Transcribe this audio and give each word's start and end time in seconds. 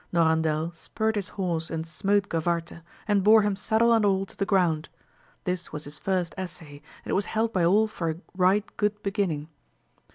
Norandel;, 0.11 0.73
spurred 0.75 1.15
his 1.15 1.29
horse 1.29 1.69
and 1.69 1.85
smote 1.85 2.27
Gavarte, 2.27 2.81
and 3.07 3.23
bore 3.23 3.43
him 3.43 3.55
saddle 3.55 3.93
and 3.93 4.03
all 4.03 4.25
to 4.25 4.35
the 4.35 4.47
ground: 4.47 4.89
this 5.43 5.71
was 5.71 5.83
his 5.83 5.95
first 5.95 6.33
essay, 6.39 6.81
and 7.05 7.11
it 7.11 7.13
was 7.13 7.25
held 7.25 7.53
by 7.53 7.63
all 7.63 7.85
for 7.85 8.09
a 8.09 8.15
right 8.35 8.65
good 8.77 9.03
beginning. 9.03 9.47